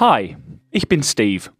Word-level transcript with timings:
Hi, 0.00 0.36
ich 0.72 0.88
bin 0.88 1.04
Steve, 1.04 1.50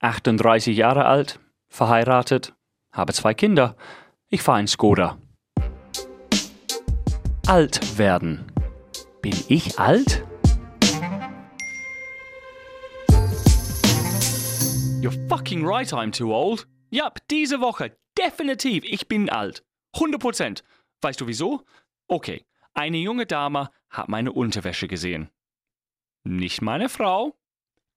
38 0.00 0.76
Jahre 0.76 1.04
alt, 1.04 1.38
verheiratet, 1.68 2.52
habe 2.90 3.12
zwei 3.12 3.32
Kinder. 3.32 3.76
Ich 4.28 4.42
fahre 4.42 4.58
ein 4.58 4.66
Skoda. 4.66 5.20
Alt 7.46 7.96
werden. 7.96 8.50
Bin 9.22 9.36
ich 9.46 9.78
alt? 9.78 10.26
You're 15.00 15.28
fucking 15.28 15.64
right, 15.64 15.92
I'm 15.92 16.10
too 16.10 16.34
old. 16.34 16.66
Yep, 16.92 17.28
diese 17.30 17.60
Woche 17.60 17.96
definitiv, 18.18 18.82
ich 18.84 19.06
bin 19.06 19.30
alt. 19.30 19.64
100%. 19.94 20.64
Weißt 21.02 21.20
du 21.20 21.28
wieso? 21.28 21.62
Okay, 22.08 22.44
eine 22.74 22.96
junge 22.96 23.26
Dame 23.26 23.70
hat 23.90 24.08
meine 24.08 24.32
Unterwäsche 24.32 24.88
gesehen. 24.88 25.30
Nicht 26.24 26.62
meine 26.62 26.88
Frau. 26.88 27.36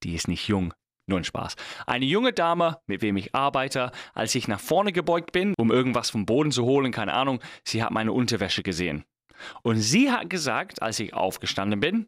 Die 0.04 0.16
ist 0.16 0.28
nicht 0.28 0.48
jung. 0.48 0.74
Nur 1.08 1.20
ein 1.20 1.24
Spaß. 1.24 1.56
Eine 1.88 2.06
junge 2.06 2.34
Dame, 2.34 2.80
mit 2.86 3.02
wem 3.02 3.18
ich 3.18 3.34
arbeite, 3.34 3.92
als 4.14 4.36
ich 4.36 4.48
nach 4.48 4.60
vorne 4.60 4.92
gebeugt 4.92 5.32
bin, 5.32 5.56
um 5.58 5.72
irgendwas 5.72 6.12
vom 6.12 6.26
Boden 6.26 6.52
zu 6.52 6.66
holen, 6.66 6.92
keine 6.92 7.14
Ahnung, 7.14 7.40
sie 7.64 7.82
hat 7.84 7.92
meine 7.92 8.14
Unterwäsche 8.14 8.62
gesehen. 8.62 9.06
Und 9.64 9.78
sie 9.78 10.12
hat 10.12 10.30
gesagt, 10.30 10.82
als 10.82 11.00
ich 11.00 11.14
aufgestanden 11.14 11.80
bin, 11.80 12.08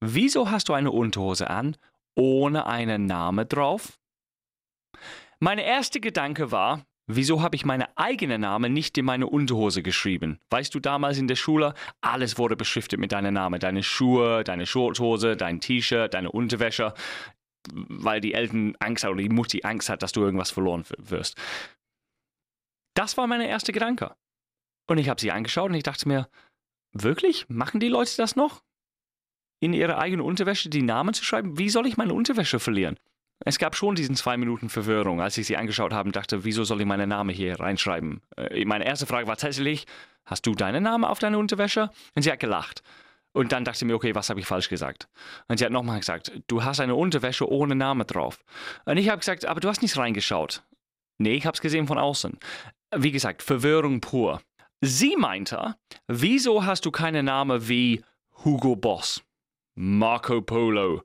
wieso 0.00 0.50
hast 0.50 0.68
du 0.68 0.74
eine 0.74 0.92
Unterhose 0.92 1.50
an, 1.50 1.76
ohne 2.16 2.66
einen 2.66 3.06
Namen 3.06 3.48
drauf? 3.48 3.98
Mein 5.40 5.58
erster 5.58 6.00
Gedanke 6.00 6.52
war, 6.52 6.84
wieso 7.16 7.42
habe 7.42 7.56
ich 7.56 7.64
meinen 7.64 7.86
eigenen 7.96 8.42
Namen 8.42 8.72
nicht 8.72 8.96
in 8.98 9.04
meine 9.04 9.26
Unterhose 9.26 9.82
geschrieben? 9.82 10.38
Weißt 10.50 10.74
du, 10.74 10.80
damals 10.80 11.18
in 11.18 11.28
der 11.28 11.36
Schule, 11.36 11.74
alles 12.00 12.38
wurde 12.38 12.56
beschriftet 12.56 13.00
mit 13.00 13.12
deinem 13.12 13.34
Namen. 13.34 13.60
Deine 13.60 13.82
Schuhe, 13.82 14.44
deine 14.44 14.66
Shorthose, 14.66 15.36
dein 15.36 15.60
T-Shirt, 15.60 16.14
deine 16.14 16.32
Unterwäsche, 16.32 16.94
weil 17.72 18.20
die 18.20 18.34
Eltern 18.34 18.76
Angst 18.80 19.04
haben 19.04 19.12
oder 19.12 19.22
die 19.22 19.28
Mutti 19.28 19.62
Angst 19.62 19.88
hat, 19.88 20.02
dass 20.02 20.12
du 20.12 20.22
irgendwas 20.22 20.50
verloren 20.50 20.84
wirst. 20.98 21.36
Das 22.94 23.16
war 23.16 23.26
mein 23.26 23.40
erster 23.40 23.72
Gedanke. 23.72 24.14
Und 24.88 24.98
ich 24.98 25.08
habe 25.08 25.20
sie 25.20 25.30
angeschaut 25.30 25.70
und 25.70 25.76
ich 25.76 25.84
dachte 25.84 26.08
mir, 26.08 26.28
wirklich? 26.92 27.48
Machen 27.48 27.80
die 27.80 27.88
Leute 27.88 28.16
das 28.16 28.36
noch? 28.36 28.62
In 29.60 29.72
ihre 29.72 29.98
eigene 29.98 30.24
Unterwäsche 30.24 30.70
die 30.70 30.82
Namen 30.82 31.14
zu 31.14 31.24
schreiben? 31.24 31.58
Wie 31.58 31.68
soll 31.68 31.86
ich 31.86 31.96
meine 31.96 32.14
Unterwäsche 32.14 32.58
verlieren? 32.58 32.98
Es 33.44 33.58
gab 33.58 33.74
schon 33.74 33.94
diesen 33.94 34.16
zwei 34.16 34.36
Minuten 34.36 34.68
Verwirrung, 34.68 35.20
als 35.20 35.38
ich 35.38 35.46
sie 35.46 35.56
angeschaut 35.56 35.92
habe 35.92 36.08
und 36.08 36.16
dachte, 36.16 36.44
wieso 36.44 36.64
soll 36.64 36.80
ich 36.80 36.86
meinen 36.86 37.08
Namen 37.08 37.34
hier 37.34 37.58
reinschreiben? 37.58 38.20
Äh, 38.36 38.64
meine 38.66 38.84
erste 38.84 39.06
Frage 39.06 39.26
war 39.26 39.36
tatsächlich, 39.36 39.86
hast 40.26 40.46
du 40.46 40.54
deinen 40.54 40.82
Namen 40.82 41.04
auf 41.04 41.18
deiner 41.18 41.38
Unterwäsche? 41.38 41.90
Und 42.14 42.22
sie 42.22 42.30
hat 42.30 42.40
gelacht. 42.40 42.82
Und 43.32 43.52
dann 43.52 43.64
dachte 43.64 43.84
ich 43.84 43.84
mir, 43.86 43.94
okay, 43.94 44.14
was 44.14 44.28
habe 44.28 44.40
ich 44.40 44.46
falsch 44.46 44.68
gesagt? 44.68 45.08
Und 45.48 45.58
sie 45.58 45.64
hat 45.64 45.72
nochmal 45.72 46.00
gesagt, 46.00 46.32
du 46.48 46.64
hast 46.64 46.80
eine 46.80 46.96
Unterwäsche 46.96 47.48
ohne 47.48 47.74
Name 47.74 48.04
drauf. 48.04 48.44
Und 48.84 48.96
ich 48.96 49.08
habe 49.08 49.20
gesagt, 49.20 49.46
aber 49.46 49.60
du 49.60 49.68
hast 49.68 49.82
nicht 49.82 49.96
reingeschaut. 49.96 50.62
Nee, 51.18 51.34
ich 51.34 51.46
habe 51.46 51.54
es 51.54 51.60
gesehen 51.60 51.86
von 51.86 51.98
außen. 51.98 52.38
Wie 52.96 53.12
gesagt, 53.12 53.42
Verwirrung 53.42 54.00
pur. 54.00 54.40
Sie 54.80 55.16
meinte, 55.16 55.76
wieso 56.08 56.64
hast 56.64 56.86
du 56.86 56.90
keinen 56.90 57.26
Namen 57.26 57.68
wie 57.68 58.02
Hugo 58.44 58.74
Boss, 58.74 59.22
Marco 59.74 60.40
Polo, 60.40 61.02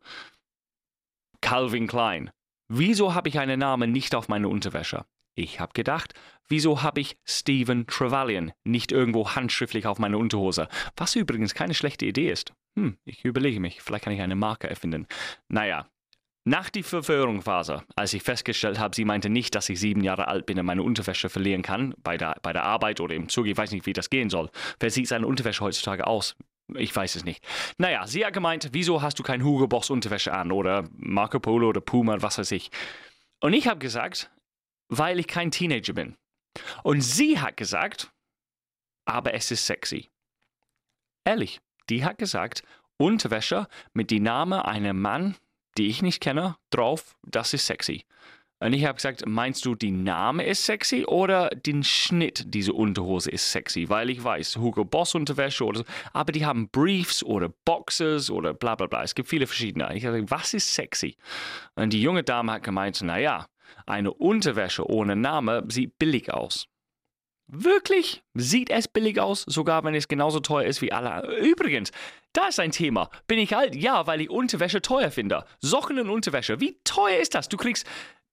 Calvin 1.46 1.86
Klein. 1.86 2.32
Wieso 2.70 3.14
habe 3.14 3.30
ich 3.30 3.38
einen 3.38 3.60
Namen 3.60 3.92
nicht 3.92 4.16
auf 4.16 4.30
meiner 4.30 4.50
Unterwäsche? 4.50 5.06
Ich 5.36 5.60
habe 5.60 5.74
gedacht, 5.74 6.16
wieso 6.48 6.82
habe 6.82 7.02
ich 7.02 7.20
Stephen 7.24 7.86
Trevelyan 7.86 8.52
nicht 8.64 8.92
irgendwo 8.92 9.30
handschriftlich 9.30 9.86
auf 9.86 10.00
meiner 10.00 10.18
Unterhose? 10.18 10.68
Was 10.98 11.16
übrigens 11.16 11.54
keine 11.54 11.76
schlechte 11.76 12.08
Idee 12.08 12.32
ist. 12.32 12.52
Hm, 12.76 12.98
ich 13.06 13.24
überlege 13.26 13.60
mich, 13.60 13.84
vielleicht 13.84 14.06
kann 14.06 14.14
ich 14.14 14.22
eine 14.22 14.36
Marke 14.36 14.68
erfinden. 14.68 15.06
Naja, 15.48 15.88
nach 16.46 16.72
der 16.72 16.84
Verwirrungsphase, 16.84 17.84
als 17.96 18.16
ich 18.16 18.24
festgestellt 18.24 18.80
habe, 18.80 18.96
sie 18.96 19.06
meinte 19.06 19.30
nicht, 19.30 19.54
dass 19.54 19.70
ich 19.70 19.80
sieben 19.80 20.04
Jahre 20.04 20.28
alt 20.28 20.48
bin 20.48 20.58
und 20.58 20.66
meine 20.66 20.82
Unterwäsche 20.82 21.30
verlieren 21.30 21.62
kann, 21.62 21.94
bei 22.00 22.18
der, 22.18 22.38
bei 22.42 22.54
der 22.54 22.64
Arbeit 22.64 23.02
oder 23.02 23.14
im 23.14 23.30
Zug, 23.30 23.46
ich 23.46 23.56
weiß 23.56 23.72
nicht, 23.72 23.86
wie 23.86 23.94
das 23.94 24.10
gehen 24.10 24.32
soll. 24.32 24.50
Wer 24.80 24.90
sieht 24.90 25.10
seine 25.10 25.28
Unterwäsche 25.28 25.64
heutzutage 25.64 26.08
aus? 26.08 26.36
Ich 26.74 26.96
weiß 26.96 27.16
es 27.16 27.24
nicht. 27.24 27.46
Naja, 27.78 28.08
sie 28.08 28.26
hat 28.26 28.34
gemeint, 28.34 28.70
wieso 28.72 29.02
hast 29.02 29.20
du 29.20 29.24
kein 29.24 29.44
Hugo 29.44 29.68
Boss 29.68 29.90
Unterwäsche 29.90 30.34
an 30.34 30.52
oder 30.52 30.88
Marco 30.98 31.40
Polo 31.40 31.70
oder 31.70 31.82
Puma, 31.82 32.22
was 32.22 32.38
weiß 32.38 32.52
ich. 32.52 32.72
Und 33.40 33.54
ich 33.54 33.68
habe 33.68 33.80
gesagt, 33.80 34.32
weil 34.90 35.20
ich 35.20 35.28
kein 35.28 35.52
Teenager 35.52 35.94
bin. 35.94 36.16
Und 36.84 37.02
sie 37.02 37.40
hat 37.40 37.58
gesagt, 37.58 38.12
aber 39.06 39.34
es 39.34 39.52
ist 39.52 39.66
sexy. 39.66 40.10
Ehrlich, 41.24 41.62
die 41.90 42.04
hat 42.04 42.18
gesagt, 42.18 42.64
Unterwäsche 42.98 43.68
mit 43.94 44.10
dem 44.10 44.24
Namen 44.24 44.60
einem 44.60 45.00
Mann, 45.00 45.36
die 45.78 45.88
ich 45.88 46.02
nicht 46.02 46.22
kenne, 46.22 46.58
drauf, 46.70 47.16
das 47.24 47.54
ist 47.54 47.66
sexy. 47.66 48.06
Und 48.60 48.74
ich 48.74 48.86
habe 48.86 48.96
gesagt, 48.96 49.26
meinst 49.28 49.66
du, 49.66 49.76
die 49.76 49.92
Name 49.92 50.46
ist 50.46 50.66
sexy 50.66 51.06
oder 51.06 51.50
den 51.50 51.84
Schnitt 51.84 52.54
dieser 52.54 52.74
Unterhose 52.74 53.30
ist 53.30 53.52
sexy? 53.52 53.90
Weil 53.90 54.10
ich 54.10 54.24
weiß, 54.24 54.58
Hugo 54.58 54.86
Boss 54.86 55.14
Unterwäsche 55.14 55.66
oder 55.66 55.80
so, 55.80 55.86
aber 56.14 56.32
die 56.32 56.46
haben 56.46 56.70
Briefs 56.70 57.22
oder 57.22 57.50
Boxes 57.50 58.32
oder 58.32 58.54
bla 58.54 58.76
bla 58.76 58.88
bla. 58.88 59.04
Es 59.04 59.14
gibt 59.14 59.28
viele 59.28 59.46
verschiedene. 59.46 59.94
Ich 59.96 60.06
habe 60.06 60.22
gesagt, 60.22 60.32
was 60.32 60.54
ist 60.54 60.74
sexy? 60.74 61.18
Und 61.76 61.92
die 61.92 62.02
junge 62.02 62.24
Dame 62.24 62.54
hat 62.54 62.64
gemeint, 62.64 63.02
naja, 63.02 63.48
eine 63.86 64.14
Unterwäsche 64.14 64.90
ohne 64.90 65.18
Name 65.18 65.66
sieht 65.68 66.00
billig 66.00 66.34
aus. 66.34 66.68
Wirklich? 67.48 68.24
Sieht 68.34 68.72
es 68.72 68.88
billig 68.88 69.20
aus, 69.20 69.44
sogar 69.44 69.84
wenn 69.84 69.94
es 69.94 70.08
genauso 70.08 70.40
teuer 70.40 70.66
ist 70.66 70.82
wie 70.82 70.92
alle. 70.92 71.38
Übrigens, 71.38 71.92
da 72.34 72.48
ist 72.48 72.60
ein 72.60 72.72
Thema. 72.72 73.10
Bin 73.28 73.38
ich 73.38 73.56
alt? 73.56 73.76
Ja, 73.76 74.08
weil 74.08 74.22
ich 74.22 74.30
Unterwäsche 74.30 74.82
teuer 74.82 75.12
finde. 75.12 75.46
Socken 75.60 76.00
und 76.00 76.10
Unterwäsche. 76.10 76.60
Wie 76.60 76.80
teuer 76.84 77.20
ist 77.20 77.36
das? 77.36 77.48
Du 77.48 77.58
kriegst 77.58 77.86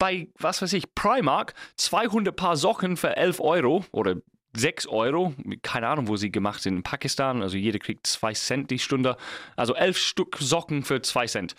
bei, 0.02 0.26
was 0.36 0.60
weiß 0.60 0.72
ich, 0.72 0.96
Primark 0.96 1.54
200 1.76 2.34
Paar 2.34 2.56
Socken 2.56 2.96
für 2.96 3.16
11 3.16 3.38
Euro 3.38 3.84
oder 3.92 4.16
6 4.52 4.88
Euro. 4.88 5.32
Keine 5.62 5.86
Ahnung, 5.86 6.08
wo 6.08 6.16
sie 6.16 6.32
gemacht 6.32 6.60
sind. 6.60 6.74
In 6.74 6.82
Pakistan, 6.82 7.40
also 7.40 7.56
jeder 7.56 7.78
kriegt 7.78 8.08
2 8.08 8.32
Cent 8.32 8.70
die 8.72 8.80
Stunde. 8.80 9.16
Also 9.54 9.76
11 9.76 9.96
Stück 9.96 10.38
Socken 10.40 10.82
für 10.82 11.02
2 11.02 11.26
Cent. 11.28 11.54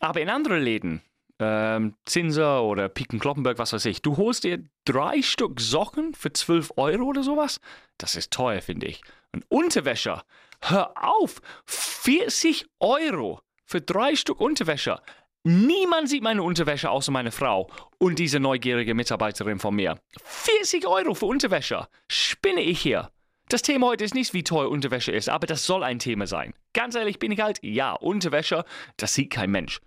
Aber 0.00 0.20
in 0.20 0.28
anderen 0.28 0.60
Läden, 0.60 1.02
ähm, 1.38 1.94
Zinser 2.04 2.64
oder 2.64 2.88
Piken 2.88 3.20
Kloppenberg, 3.20 3.58
was 3.58 3.72
weiß 3.72 3.84
ich, 3.84 4.02
du 4.02 4.16
holst 4.16 4.42
dir 4.42 4.64
drei 4.84 5.22
Stück 5.22 5.60
Socken 5.60 6.14
für 6.14 6.32
12 6.32 6.72
Euro 6.78 7.04
oder 7.04 7.22
sowas. 7.22 7.60
Das 7.96 8.16
ist 8.16 8.32
teuer, 8.32 8.60
finde 8.60 8.88
ich. 8.88 9.02
Und 9.32 9.44
Unterwäsche, 9.48 10.22
hör 10.62 10.94
auf, 11.00 11.40
40 11.66 12.66
Euro 12.80 13.40
für 13.64 13.80
drei 13.80 14.16
Stück 14.16 14.40
Unterwäsche. 14.40 15.00
Niemand 15.44 16.08
sieht 16.08 16.22
meine 16.22 16.42
Unterwäsche 16.42 16.90
außer 16.90 17.12
meine 17.12 17.30
Frau 17.30 17.70
und 17.98 18.18
diese 18.18 18.40
neugierige 18.40 18.94
Mitarbeiterin 18.94 19.58
von 19.58 19.74
mir. 19.74 20.00
40 20.24 20.86
Euro 20.86 21.14
für 21.14 21.26
Unterwäsche. 21.26 21.88
Spinne 22.10 22.60
ich 22.60 22.80
hier? 22.80 23.10
Das 23.48 23.62
Thema 23.62 23.86
heute 23.86 24.04
ist 24.04 24.14
nicht, 24.14 24.34
wie 24.34 24.44
teuer 24.44 24.68
Unterwäsche 24.68 25.10
ist, 25.12 25.30
aber 25.30 25.46
das 25.46 25.64
soll 25.64 25.82
ein 25.82 25.98
Thema 25.98 26.26
sein. 26.26 26.52
Ganz 26.74 26.94
ehrlich 26.94 27.18
bin 27.18 27.32
ich 27.32 27.40
halt, 27.40 27.60
ja, 27.62 27.94
Unterwäsche, 27.94 28.64
das 28.98 29.14
sieht 29.14 29.30
kein 29.30 29.50
Mensch. 29.50 29.80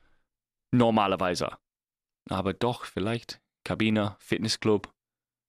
Normalerweise. 0.71 1.57
Aber 2.29 2.53
doch, 2.53 2.85
vielleicht 2.85 3.39
Kabine, 3.63 4.15
Fitnessclub, 4.19 4.91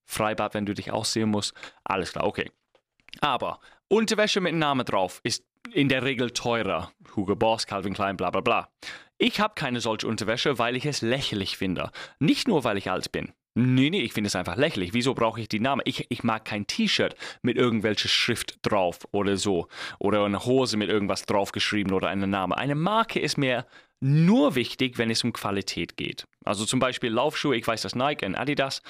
Freibad, 0.04 0.52
wenn 0.52 0.66
du 0.66 0.74
dich 0.74 0.90
aussehen 0.90 1.30
musst. 1.30 1.54
Alles 1.84 2.12
klar, 2.12 2.26
okay. 2.26 2.50
Aber 3.20 3.60
Unterwäsche 3.88 4.40
mit 4.40 4.54
Namen 4.54 4.84
drauf 4.84 5.20
ist 5.22 5.44
in 5.72 5.88
der 5.88 6.02
Regel 6.02 6.32
teurer. 6.32 6.92
Hugo 7.16 7.36
Boss, 7.36 7.66
Calvin 7.66 7.94
Klein, 7.94 8.16
bla 8.16 8.30
bla 8.30 8.40
bla. 8.40 8.68
Ich 9.24 9.38
habe 9.38 9.54
keine 9.54 9.80
solche 9.80 10.08
Unterwäsche, 10.08 10.58
weil 10.58 10.74
ich 10.74 10.84
es 10.84 11.00
lächerlich 11.00 11.56
finde. 11.56 11.92
Nicht 12.18 12.48
nur, 12.48 12.64
weil 12.64 12.76
ich 12.76 12.90
alt 12.90 13.12
bin. 13.12 13.32
Nee, 13.54 13.88
nee, 13.88 14.00
ich 14.00 14.14
finde 14.14 14.26
es 14.26 14.34
einfach 14.34 14.56
lächerlich. 14.56 14.94
Wieso 14.94 15.14
brauche 15.14 15.40
ich 15.40 15.48
die 15.48 15.60
Namen? 15.60 15.80
Ich, 15.84 16.06
ich 16.08 16.24
mag 16.24 16.44
kein 16.44 16.66
T-Shirt 16.66 17.14
mit 17.40 17.56
irgendwelcher 17.56 18.08
Schrift 18.08 18.58
drauf 18.62 18.98
oder 19.12 19.36
so. 19.36 19.68
Oder 20.00 20.24
eine 20.24 20.44
Hose 20.44 20.76
mit 20.76 20.88
irgendwas 20.88 21.24
draufgeschrieben 21.24 21.92
oder 21.92 22.08
einen 22.08 22.30
Namen. 22.30 22.54
Eine 22.54 22.74
Marke 22.74 23.20
ist 23.20 23.38
mir 23.38 23.64
nur 24.00 24.56
wichtig, 24.56 24.98
wenn 24.98 25.08
es 25.08 25.22
um 25.22 25.32
Qualität 25.32 25.96
geht. 25.96 26.26
Also 26.44 26.64
zum 26.64 26.80
Beispiel 26.80 27.12
Laufschuhe, 27.12 27.54
ich 27.54 27.64
weiß, 27.64 27.82
dass 27.82 27.94
Nike 27.94 28.26
und 28.26 28.34
Adidas, 28.34 28.82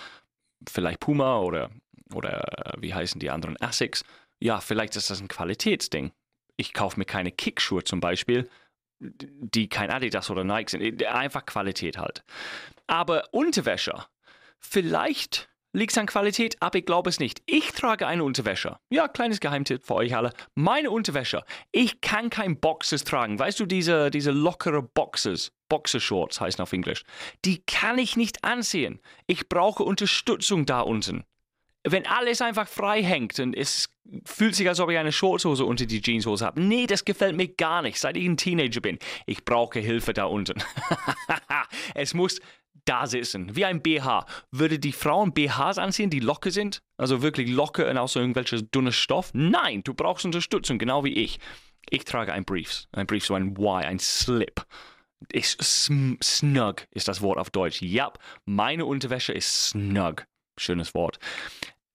vielleicht 0.67 1.01
Puma 1.01 1.41
oder, 1.41 1.69
oder 2.15 2.73
wie 2.79 2.95
heißen 2.95 3.21
die 3.21 3.29
anderen, 3.29 3.61
Asics. 3.61 4.03
Ja, 4.41 4.61
vielleicht 4.61 4.97
ist 4.97 5.11
das 5.11 5.21
ein 5.21 5.29
Qualitätsding. 5.29 6.11
Ich 6.57 6.73
kaufe 6.73 6.99
mir 6.99 7.05
keine 7.05 7.33
Kickschuhe 7.33 7.85
zum 7.85 8.01
Beispiel, 8.01 8.49
die 9.03 9.69
kein 9.69 9.91
Adidas 9.91 10.31
oder 10.31 10.45
Nike 10.45 10.71
sind. 10.71 11.05
Einfach 11.05 11.45
Qualität 11.47 11.99
halt. 11.99 12.25
Aber 12.87 13.25
Unterwäsche, 13.33 14.05
vielleicht 14.59 15.49
liegt 15.73 15.93
es 15.93 15.99
an 15.99 16.07
Qualität, 16.07 16.57
aber 16.61 16.79
ich 16.79 16.87
glaube 16.87 17.11
es 17.11 17.19
nicht. 17.19 17.43
Ich 17.47 17.73
trage 17.73 18.07
eine 18.07 18.25
Unterwäsche. 18.25 18.79
Ja, 18.91 19.09
kleines 19.09 19.41
Geheimtipp 19.41 19.87
für 19.87 19.95
euch 19.95 20.15
alle. 20.15 20.33
Meine 20.55 20.91
Unterwäsche. 20.91 21.45
Ich 21.71 22.01
kann 22.01 22.31
kein 22.31 22.61
Boxes 22.61 23.05
tragen. 23.05 23.39
Weißt 23.39 23.59
du, 23.59 23.67
diese, 23.67 24.11
diese 24.11 24.31
lockere 24.31 24.83
Boxes, 24.83 25.53
Boxershorts 25.69 26.41
heißen 26.41 26.63
auf 26.63 26.73
Englisch. 26.73 27.05
Die 27.45 27.63
kann 27.65 27.99
ich 27.99 28.17
nicht 28.17 28.45
anziehen. 28.45 29.01
Ich 29.27 29.49
brauche 29.49 29.83
Unterstützung 29.83 30.67
da 30.67 30.81
unten. 30.81 31.25
Wenn 31.85 32.07
alles 32.07 32.41
einfach 32.41 32.69
frei 32.69 33.03
hängt 33.03 33.39
und 33.41 33.55
es 33.55 33.89
fühlt 34.25 34.55
sich, 34.55 34.69
als 34.69 34.81
ob 34.81 34.91
ich 34.91 34.99
eine 34.99 35.13
Shortshose 35.13 35.65
unter 35.65 35.87
die 35.87 36.01
Jeanshose 36.01 36.45
habe. 36.45 36.61
Nee, 36.61 36.87
das 36.87 37.05
gefällt 37.05 37.37
mir 37.37 37.49
gar 37.49 37.83
nicht, 37.83 37.99
seit 37.99 38.17
ich 38.17 38.27
ein 38.27 38.37
Teenager 38.37 38.81
bin. 38.81 38.99
Ich 39.27 39.45
brauche 39.45 39.79
Hilfe 39.79 40.13
da 40.13 40.25
unten. 40.25 40.63
es 41.95 42.15
muss 42.15 42.41
da 42.85 43.07
sitzen, 43.07 43.55
wie 43.55 43.65
ein 43.65 43.81
BH. 43.81 44.27
Würde 44.51 44.79
die 44.79 44.93
Frauen 44.93 45.33
BHs 45.33 45.79
anziehen, 45.79 46.11
die 46.11 46.21
locker 46.21 46.51
sind? 46.51 46.83
Also 46.97 47.23
wirklich 47.23 47.49
locker 47.49 47.89
und 47.89 47.97
aus 47.97 48.15
so 48.15 48.21
irgendwelches 48.21 48.71
dünnes 48.71 48.97
Stoff? 48.97 49.31
Nein, 49.33 49.83
du 49.85 49.95
brauchst 49.95 50.25
Unterstützung, 50.25 50.79
genau 50.79 51.05
wie 51.05 51.15
ich. 51.15 51.39
Ich 51.91 52.05
trage 52.05 52.33
ein 52.33 52.45
Briefs, 52.45 52.89
ein 52.93 53.07
Brief, 53.07 53.25
so 53.25 53.35
ein 53.35 53.57
Y, 53.57 53.85
ein 53.85 53.99
Slip. 53.99 54.65
Ich, 55.31 55.57
snug 55.61 56.87
ist 56.91 57.07
das 57.07 57.21
Wort 57.21 57.39
auf 57.39 57.51
Deutsch. 57.51 57.81
Ja, 57.83 58.13
meine 58.45 58.85
Unterwäsche 58.85 59.33
ist 59.33 59.69
snug. 59.69 60.27
Schönes 60.59 60.95
Wort. 60.95 61.19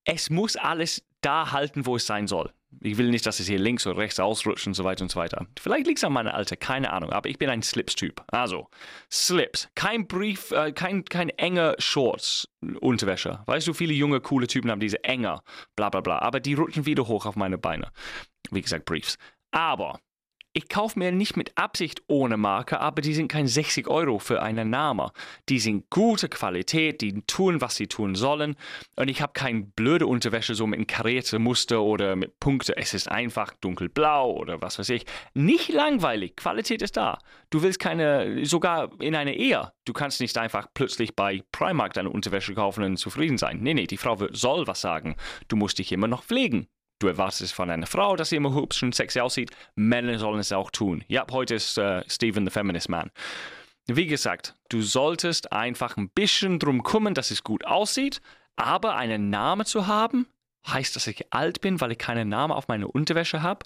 Es 0.10 0.30
muss 0.30 0.56
alles 0.56 1.04
da 1.20 1.52
halten, 1.52 1.86
wo 1.86 1.98
es 1.98 2.06
sein 2.06 2.28
soll. 2.28 2.54
Ich 2.80 2.98
will 2.98 3.10
nicht, 3.10 3.26
dass 3.26 3.42
es 3.42 3.48
hier 3.48 3.60
links 3.60 3.86
oder 3.86 3.98
rechts 3.98 4.22
ausrutscht 4.22 4.66
und 4.66 4.74
so 4.74 4.86
weiter 4.86 5.02
und 5.02 5.12
so 5.12 5.20
weiter. 5.20 5.46
Vielleicht 5.60 5.86
liegt 5.86 5.98
es 5.98 6.04
an 6.06 6.14
meinem 6.14 6.34
Alter, 6.34 6.56
keine 6.56 6.94
Ahnung, 6.94 7.12
aber 7.12 7.28
ich 7.28 7.38
bin 7.38 7.50
ein 7.50 7.62
Slips-Typ. 7.62 8.24
Also, 8.28 8.70
Slips, 9.12 9.68
kein 9.76 10.08
Brief, 10.08 10.52
äh, 10.52 10.72
kein, 10.72 11.04
kein 11.04 11.28
enger 11.30 11.76
Shorts, 11.80 12.48
Unterwäsche. 12.80 13.44
Weißt 13.48 13.68
du, 13.68 13.74
viele 13.74 13.94
junge, 13.94 14.22
coole 14.22 14.48
Typen 14.48 14.72
haben 14.72 14.80
diese 14.80 15.04
enger, 15.04 15.44
bla 15.76 15.90
bla 15.90 16.00
bla, 16.00 16.20
aber 16.20 16.40
die 16.40 16.54
rutschen 16.54 16.86
wieder 16.86 17.06
hoch 17.08 17.26
auf 17.26 17.36
meine 17.36 17.58
Beine. 17.58 17.92
Wie 18.50 18.62
gesagt, 18.62 18.86
Briefs. 18.86 19.18
Aber 19.52 20.00
ich 20.58 20.70
kaufe 20.70 20.98
mir 20.98 21.12
nicht 21.12 21.38
mit 21.38 21.56
Absicht 21.56 22.02
ohne 22.08 22.36
Marke, 22.36 22.80
aber 22.80 23.04
die 23.04 23.14
sind 23.14 23.28
kein 23.28 23.46
60 23.46 23.88
Euro 23.88 24.18
für 24.18 24.42
einen 24.42 24.72
Namen. 24.72 25.12
Die 25.50 25.60
sind 25.60 25.88
gute 25.92 26.30
Qualität, 26.30 27.02
die 27.02 27.22
tun, 27.28 27.62
was 27.62 27.76
sie 27.76 27.86
tun 27.86 28.16
sollen. 28.16 28.56
Und 28.96 29.08
ich 29.08 29.22
habe 29.22 29.34
keine 29.34 29.62
blöde 29.62 30.08
Unterwäsche 30.08 30.56
so 30.56 30.66
mit 30.66 30.78
einem 30.78 30.88
karierten 30.88 31.44
Muster 31.44 31.84
oder 31.84 32.16
mit 32.16 32.40
Punkten. 32.40 32.74
Es 32.76 32.96
ist 32.96 33.08
einfach 33.08 33.54
dunkelblau 33.62 34.32
oder 34.32 34.60
was 34.60 34.80
weiß 34.80 34.90
ich. 34.90 35.06
Nicht 35.36 35.70
langweilig, 35.70 36.36
Qualität 36.36 36.82
ist 36.82 36.98
da. 36.98 37.20
Du 37.52 37.62
willst 37.62 37.80
keine, 37.80 38.44
sogar 38.44 38.90
in 39.00 39.14
einer 39.14 39.34
Ehe. 39.34 39.72
Du 39.86 39.94
kannst 39.94 40.20
nicht 40.22 40.36
einfach 40.40 40.70
plötzlich 40.74 41.16
bei 41.16 41.44
Primark 41.52 41.94
deine 41.94 42.10
Unterwäsche 42.10 42.56
kaufen 42.56 42.84
und 42.84 42.98
zufrieden 42.98 43.38
sein. 43.38 43.60
Nee, 43.62 43.76
nee, 43.76 43.86
die 43.86 43.98
Frau 43.98 44.18
soll 44.32 44.66
was 44.66 44.82
sagen. 44.82 45.18
Du 45.50 45.56
musst 45.56 45.78
dich 45.78 45.92
immer 45.92 46.08
noch 46.08 46.24
pflegen. 46.24 46.68
Du 47.00 47.08
erwartest 47.08 47.42
es 47.42 47.52
von 47.52 47.70
einer 47.70 47.86
Frau, 47.86 48.16
dass 48.16 48.30
sie 48.30 48.38
immer 48.38 48.56
hübsch 48.56 48.82
und 48.82 48.96
sexy 48.96 49.20
aussieht. 49.20 49.52
Männer 49.76 50.18
sollen 50.18 50.40
es 50.40 50.52
auch 50.52 50.72
tun. 50.72 51.04
Ja, 51.08 51.26
heute 51.32 51.56
ist 51.56 51.78
äh, 51.78 52.04
Steven 52.10 52.46
the 52.46 52.52
Feminist 52.52 52.90
Man. 52.90 53.12
Wie 53.86 54.08
gesagt, 54.08 54.56
du 54.70 54.82
solltest 54.82 55.52
einfach 55.52 55.96
ein 55.98 56.10
bisschen 56.10 56.60
drum 56.60 56.84
kümmern, 56.84 57.14
dass 57.14 57.32
es 57.32 57.44
gut 57.44 57.66
aussieht, 57.66 58.22
aber 58.56 58.96
einen 58.96 59.30
Namen 59.30 59.66
zu 59.66 59.88
haben, 59.88 60.28
heißt, 60.68 60.96
dass 60.96 61.08
ich 61.08 61.32
alt 61.32 61.62
bin, 61.62 61.80
weil 61.80 61.92
ich 61.92 61.98
keinen 61.98 62.30
Namen 62.30 62.52
auf 62.52 62.68
meine 62.68 62.88
Unterwäsche 62.88 63.42
habe? 63.42 63.66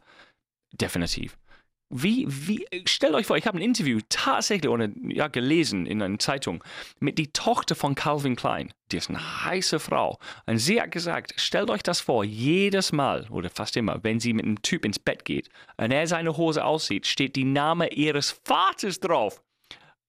Definitiv. 0.73 1.37
Wie, 1.93 2.25
wie, 2.27 2.65
stellt 2.85 3.13
euch 3.15 3.25
vor, 3.25 3.35
ich 3.35 3.45
habe 3.45 3.57
ein 3.57 3.61
Interview 3.61 3.99
tatsächlich 4.07 4.71
oder, 4.71 4.87
ja, 5.03 5.27
gelesen 5.27 5.85
in 5.85 6.01
einer 6.01 6.19
Zeitung 6.19 6.63
mit 6.99 7.19
der 7.19 7.33
Tochter 7.33 7.75
von 7.75 7.95
Calvin 7.95 8.37
Klein. 8.37 8.73
Die 8.91 8.97
ist 8.97 9.09
eine 9.09 9.45
heiße 9.45 9.79
Frau. 9.79 10.17
Und 10.45 10.57
sie 10.57 10.81
hat 10.81 10.91
gesagt, 10.91 11.33
stellt 11.35 11.69
euch 11.69 11.83
das 11.83 11.99
vor, 11.99 12.23
jedes 12.23 12.93
Mal 12.93 13.27
oder 13.29 13.49
fast 13.49 13.75
immer, 13.75 14.01
wenn 14.03 14.21
sie 14.21 14.31
mit 14.31 14.45
einem 14.45 14.61
Typ 14.61 14.85
ins 14.85 14.99
Bett 14.99 15.25
geht 15.25 15.49
und 15.75 15.91
er 15.91 16.07
seine 16.07 16.37
Hose 16.37 16.63
aussieht, 16.63 17.07
steht 17.07 17.35
die 17.35 17.43
Name 17.43 17.89
ihres 17.89 18.39
Vaters 18.45 19.01
drauf. 19.01 19.43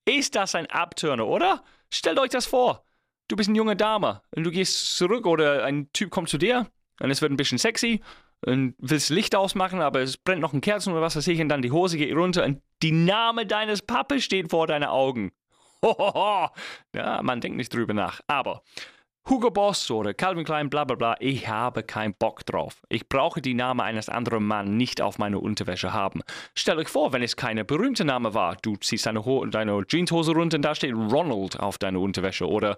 Ist 0.05 0.35
das 0.35 0.55
ein 0.55 0.67
Abturner, 0.67 1.27
oder? 1.27 1.63
Stellt 1.91 2.17
euch 2.17 2.29
das 2.29 2.45
vor. 2.45 2.85
Du 3.27 3.35
bist 3.35 3.49
eine 3.49 3.57
junge 3.57 3.75
Dame 3.75 4.21
und 4.35 4.45
du 4.45 4.51
gehst 4.51 4.95
zurück 4.95 5.25
oder 5.25 5.65
ein 5.65 5.91
Typ 5.91 6.11
kommt 6.11 6.29
zu 6.29 6.37
dir 6.37 6.67
und 7.01 7.11
es 7.11 7.21
wird 7.21 7.31
ein 7.31 7.37
bisschen 7.37 7.57
sexy 7.57 8.01
willst 8.45 9.09
Licht 9.09 9.35
ausmachen, 9.35 9.81
aber 9.81 10.01
es 10.01 10.17
brennt 10.17 10.41
noch 10.41 10.53
ein 10.53 10.61
Kerzen 10.61 10.93
oder 10.93 11.01
was 11.01 11.15
weiß 11.15 11.27
ich, 11.27 11.41
und 11.41 11.49
dann 11.49 11.61
die 11.61 11.71
Hose 11.71 11.97
geht 11.97 12.15
runter 12.15 12.45
und 12.45 12.61
die 12.81 12.91
Name 12.91 13.45
deines 13.45 13.81
Pappes 13.81 14.23
steht 14.23 14.49
vor 14.49 14.67
deinen 14.67 14.85
Augen. 14.85 15.31
Hohoho. 15.83 16.49
Ja, 16.95 17.21
man 17.21 17.41
denkt 17.41 17.57
nicht 17.57 17.73
drüber 17.73 17.93
nach. 17.93 18.21
Aber 18.27 18.63
Hugo 19.29 19.51
Boss 19.51 19.89
oder 19.89 20.13
Calvin 20.13 20.43
Klein, 20.43 20.69
bla 20.69 20.83
bla 20.83 20.95
bla, 20.95 21.15
ich 21.19 21.47
habe 21.47 21.83
keinen 21.83 22.13
Bock 22.13 22.45
drauf. 22.45 22.81
Ich 22.89 23.07
brauche 23.07 23.41
die 23.41 23.53
Namen 23.53 23.79
eines 23.79 24.09
anderen 24.09 24.45
Mannes 24.45 24.71
nicht 24.71 25.01
auf 25.01 25.17
meiner 25.17 25.41
Unterwäsche 25.41 25.93
haben. 25.93 26.21
Stell 26.55 26.77
euch 26.77 26.89
vor, 26.89 27.13
wenn 27.13 27.23
es 27.23 27.37
keine 27.37 27.63
berühmte 27.63 28.03
Name 28.03 28.33
war, 28.33 28.57
du 28.61 28.75
ziehst 28.75 29.05
deine, 29.05 29.23
Ho 29.23 29.45
deine 29.45 29.85
Jeanshose 29.87 30.33
runter 30.33 30.57
und 30.57 30.63
da 30.63 30.75
steht 30.75 30.93
Ronald 30.93 31.57
auf 31.57 31.77
deiner 31.77 32.01
Unterwäsche 32.01 32.47
oder, 32.47 32.77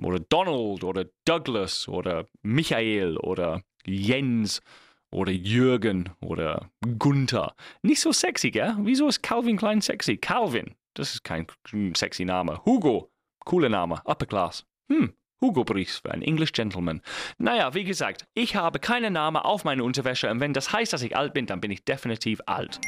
oder 0.00 0.20
Donald 0.20 0.84
oder 0.84 1.06
Douglas 1.24 1.88
oder 1.88 2.26
Michael 2.42 3.16
oder 3.16 3.62
Jens 3.84 4.60
oder 5.10 5.32
Jürgen 5.32 6.10
oder 6.20 6.70
Gunther. 6.98 7.54
Nicht 7.82 8.00
so 8.00 8.12
sexy, 8.12 8.50
gell? 8.50 8.76
Wieso 8.80 9.08
ist 9.08 9.22
Calvin 9.22 9.56
Klein 9.56 9.80
sexy? 9.80 10.16
Calvin, 10.16 10.74
das 10.94 11.14
ist 11.14 11.24
kein 11.24 11.46
sexy 11.94 12.24
Name. 12.24 12.60
Hugo, 12.64 13.10
cooler 13.44 13.68
Name, 13.68 14.00
Upper 14.04 14.26
Class. 14.26 14.64
Hm, 14.88 15.12
Hugo 15.40 15.64
Briefs 15.64 15.98
für 15.98 16.10
ein 16.12 16.22
English 16.22 16.52
Gentleman. 16.52 17.00
Naja, 17.38 17.74
wie 17.74 17.84
gesagt, 17.84 18.26
ich 18.34 18.56
habe 18.56 18.78
keinen 18.78 19.14
Namen 19.14 19.38
auf 19.38 19.64
meine 19.64 19.84
Unterwäsche 19.84 20.30
und 20.30 20.40
wenn 20.40 20.52
das 20.52 20.72
heißt, 20.72 20.92
dass 20.92 21.02
ich 21.02 21.16
alt 21.16 21.34
bin, 21.34 21.46
dann 21.46 21.60
bin 21.60 21.70
ich 21.70 21.84
definitiv 21.84 22.40
alt. 22.46 22.80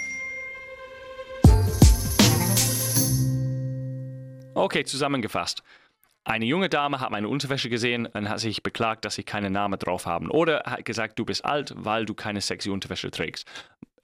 Okay, 4.54 4.84
zusammengefasst. 4.84 5.62
Eine 6.24 6.44
junge 6.44 6.68
Dame 6.68 7.00
hat 7.00 7.10
meine 7.10 7.28
Unterwäsche 7.28 7.68
gesehen 7.68 8.06
und 8.06 8.28
hat 8.28 8.38
sich 8.38 8.62
beklagt, 8.62 9.04
dass 9.04 9.16
sie 9.16 9.24
keinen 9.24 9.52
Namen 9.52 9.78
drauf 9.78 10.06
haben. 10.06 10.30
Oder 10.30 10.62
hat 10.66 10.84
gesagt, 10.84 11.18
du 11.18 11.24
bist 11.24 11.44
alt, 11.44 11.72
weil 11.76 12.06
du 12.06 12.14
keine 12.14 12.40
sexy 12.40 12.70
Unterwäsche 12.70 13.10
trägst. 13.10 13.46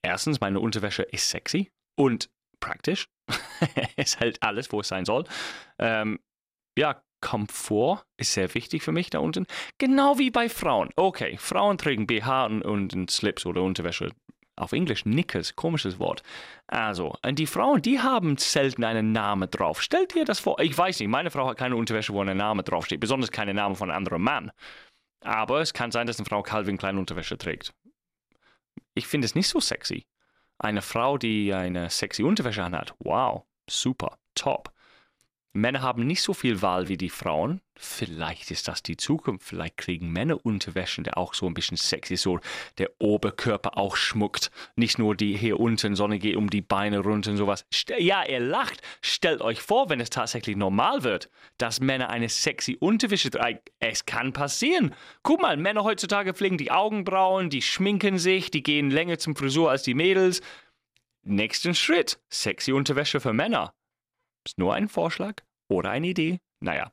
Erstens, 0.03 0.41
meine 0.41 0.61
Unterwäsche 0.61 1.03
ist 1.03 1.31
sexy 1.31 1.71
und 1.97 2.29
praktisch. 2.61 3.09
es 3.97 4.19
hält 4.19 4.43
alles, 4.43 4.73
wo 4.73 4.81
es 4.81 4.89
sein 4.89 5.05
soll. 5.05 5.25
Ähm, 5.79 6.19
ja, 6.77 7.01
Komfort 7.21 8.05
ist 8.17 8.33
sehr 8.33 8.53
wichtig 8.55 8.83
für 8.83 8.93
mich 8.93 9.11
da 9.11 9.19
unten. 9.19 9.47
Genau 9.79 10.19
wie 10.19 10.31
bei 10.31 10.49
Frauen. 10.49 10.91
Okay, 10.97 11.37
Frauen 11.39 11.79
tragen 11.79 12.07
BH 12.07 12.47
und, 12.47 12.93
und 12.93 13.11
Slips 13.11 13.47
oder 13.47 13.63
Unterwäsche 13.63 14.13
auf 14.59 14.73
Englisch 14.73 15.03
Knickers, 15.03 15.57
komisches 15.57 15.99
Wort. 15.99 16.23
Also, 16.67 17.17
und 17.25 17.39
die 17.39 17.47
Frauen, 17.47 17.83
die 17.83 18.01
haben 18.01 18.37
selten 18.37 18.85
einen 18.85 19.13
Namen 19.13 19.51
drauf. 19.51 19.83
Stellt 19.83 20.15
ihr 20.15 20.25
das 20.25 20.41
vor? 20.41 20.59
Ich 20.61 20.77
weiß 20.77 21.01
nicht, 21.01 21.09
meine 21.09 21.31
Frau 21.31 21.49
hat 21.49 21.59
keine 21.59 21.77
Unterwäsche, 21.77 22.13
wo 22.13 22.23
ein 22.23 22.37
Name 22.37 22.63
draufsteht, 22.63 23.01
besonders 23.01 23.31
keine 23.31 23.55
Namen 23.55 23.77
von 23.77 23.91
einem 23.91 23.99
anderen 23.99 24.23
Mann. 24.23 24.51
Aber 25.21 25.61
es 25.61 25.73
kann 25.73 25.91
sein, 25.91 26.07
dass 26.07 26.19
eine 26.19 26.27
Frau 26.27 26.43
Calvin 26.43 26.79
Klein 26.79 26.99
Unterwäsche 26.99 27.39
trägt. 27.39 27.73
Ich 28.95 29.07
finde 29.07 29.27
es 29.27 29.35
nicht 29.35 29.49
so 29.49 29.61
sexy. 29.61 30.07
Eine 30.59 30.83
Frau, 30.83 31.19
die 31.19 31.55
eine 31.55 31.89
sexy 31.91 32.23
Unterwäsche 32.23 32.65
anhat, 32.65 32.95
wow, 32.99 33.45
super, 33.69 34.19
top. 34.35 34.73
Männer 35.53 35.83
haben 35.83 36.07
nicht 36.07 36.23
so 36.23 36.35
viel 36.35 36.63
Wahl 36.63 36.89
wie 36.89 36.97
die 36.97 37.09
Frauen. 37.09 37.61
Vielleicht 37.75 38.51
ist 38.51 38.69
das 38.69 38.83
die 38.83 38.97
Zukunft. 38.97 39.47
Vielleicht 39.47 39.77
kriegen 39.77 40.11
Männer 40.13 40.45
Unterwäsche, 40.45 41.03
der 41.03 41.17
auch 41.17 41.33
so 41.33 41.47
ein 41.47 41.55
bisschen 41.55 41.77
sexy 41.77 42.15
ist, 42.15 42.23
so 42.23 42.41
der 42.77 42.91
Oberkörper 42.99 43.79
auch 43.79 43.97
schmuckt. 43.97 44.51
Nicht 44.77 44.99
nur 44.99 45.15
die 45.15 45.37
hier 45.37 45.59
unten, 45.59 45.95
sondern 45.95 46.19
geht 46.19 46.37
um 46.37 46.51
die 46.51 46.61
Beine 46.61 46.99
runter 46.99 47.31
und 47.31 47.37
sowas. 47.37 47.65
Ja, 47.99 48.23
er 48.23 48.41
lacht. 48.41 48.83
Stellt 49.01 49.41
euch 49.41 49.63
vor, 49.63 49.89
wenn 49.89 50.01
es 50.01 50.11
tatsächlich 50.11 50.57
normal 50.57 51.03
wird, 51.03 51.31
dass 51.57 51.81
Männer 51.81 52.11
eine 52.11 52.29
sexy 52.29 52.77
Unterwäsche 52.79 53.31
tragen. 53.31 53.61
Es 53.79 54.07
kann 54.07 54.33
passieren. 54.33 54.95
Guck 55.23 55.41
mal, 55.41 55.57
Männer 55.57 55.85
heutzutage 55.85 56.35
pflegen 56.35 56.59
die 56.59 56.71
Augenbrauen, 56.71 57.49
die 57.49 57.63
schminken 57.63 58.19
sich, 58.19 58.51
die 58.51 58.63
gehen 58.63 58.91
länger 58.91 59.19
zum 59.19 59.35
Frisur 59.37 59.71
als 59.71 59.83
die 59.83 59.95
Mädels. 59.95 60.43
Nächsten 61.23 61.75
Schritt. 61.75 62.19
Sexy 62.31 62.73
Unterwäsche 62.73 63.21
für 63.21 63.33
Männer. 63.33 63.73
Ist 64.49 64.59
nur 64.59 64.73
ein 64.73 64.89
Vorschlag 64.89 65.43
oder 65.69 65.91
eine 65.91 66.07
Idee. 66.07 66.41
Naja, 66.61 66.91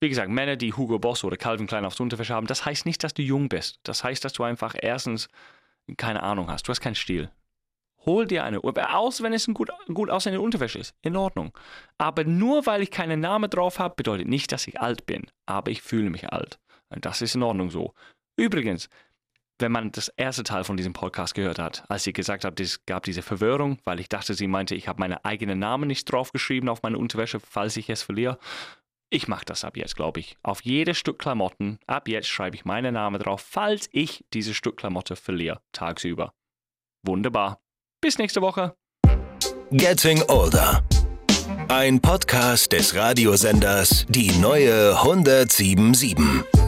wie 0.00 0.08
gesagt, 0.08 0.28
Männer, 0.28 0.56
die 0.56 0.72
Hugo 0.72 0.98
Boss 0.98 1.22
oder 1.22 1.36
Calvin 1.36 1.68
Klein 1.68 1.84
aufs 1.84 2.00
Unterwäsche 2.00 2.34
haben, 2.34 2.48
das 2.48 2.66
heißt 2.66 2.84
nicht, 2.84 3.04
dass 3.04 3.14
du 3.14 3.22
jung 3.22 3.48
bist. 3.48 3.78
Das 3.84 4.02
heißt, 4.02 4.24
dass 4.24 4.32
du 4.32 4.42
einfach 4.42 4.74
erstens 4.76 5.28
keine 5.96 6.24
Ahnung 6.24 6.50
hast. 6.50 6.66
Du 6.66 6.70
hast 6.70 6.80
keinen 6.80 6.96
Stil. 6.96 7.30
Hol 8.04 8.26
dir 8.26 8.42
eine, 8.42 8.60
aus, 8.60 9.22
wenn 9.22 9.32
es 9.32 9.46
ein 9.46 9.54
gut, 9.54 9.70
gut 9.94 10.10
aussehende 10.10 10.40
Unterwäsche 10.40 10.80
ist. 10.80 10.96
In 11.02 11.16
Ordnung. 11.16 11.56
Aber 11.96 12.24
nur 12.24 12.66
weil 12.66 12.82
ich 12.82 12.90
keinen 12.90 13.20
Namen 13.20 13.48
drauf 13.50 13.78
habe, 13.78 13.94
bedeutet 13.94 14.26
nicht, 14.26 14.50
dass 14.50 14.66
ich 14.66 14.80
alt 14.80 15.06
bin. 15.06 15.30
Aber 15.46 15.70
ich 15.70 15.82
fühle 15.82 16.10
mich 16.10 16.32
alt. 16.32 16.58
Das 16.90 17.22
ist 17.22 17.36
in 17.36 17.42
Ordnung 17.44 17.70
so. 17.70 17.94
Übrigens, 18.36 18.88
wenn 19.58 19.72
man 19.72 19.92
das 19.92 20.08
erste 20.08 20.42
Teil 20.42 20.64
von 20.64 20.76
diesem 20.76 20.92
Podcast 20.92 21.34
gehört 21.34 21.58
hat, 21.58 21.84
als 21.88 22.04
sie 22.04 22.12
gesagt 22.12 22.44
hat, 22.44 22.60
es 22.60 22.84
gab 22.84 23.04
diese 23.04 23.22
Verwirrung, 23.22 23.78
weil 23.84 24.00
ich 24.00 24.08
dachte, 24.08 24.34
sie 24.34 24.46
meinte, 24.46 24.74
ich 24.74 24.88
habe 24.88 25.00
meinen 25.00 25.18
eigenen 25.24 25.58
Namen 25.58 25.88
nicht 25.88 26.10
draufgeschrieben 26.10 26.68
auf 26.68 26.82
meine 26.82 26.98
Unterwäsche, 26.98 27.40
falls 27.40 27.76
ich 27.76 27.88
es 27.88 28.02
verliere. 28.02 28.38
Ich 29.08 29.28
mache 29.28 29.44
das 29.44 29.64
ab 29.64 29.76
jetzt, 29.76 29.96
glaube 29.96 30.20
ich. 30.20 30.36
Auf 30.42 30.62
jedes 30.62 30.98
Stück 30.98 31.18
Klamotten, 31.18 31.78
ab 31.86 32.08
jetzt 32.08 32.28
schreibe 32.28 32.56
ich 32.56 32.64
meinen 32.64 32.94
Namen 32.94 33.20
drauf, 33.20 33.40
falls 33.40 33.88
ich 33.92 34.24
dieses 34.32 34.56
Stück 34.56 34.76
Klamotte 34.76 35.16
verliere, 35.16 35.60
tagsüber. 35.72 36.34
Wunderbar. 37.04 37.60
Bis 38.00 38.18
nächste 38.18 38.42
Woche. 38.42 38.74
Getting 39.70 40.22
Older. 40.28 40.84
Ein 41.68 42.00
Podcast 42.00 42.72
des 42.72 42.94
Radiosenders 42.94 44.06
Die 44.08 44.30
neue 44.38 44.96
1077. 44.96 46.65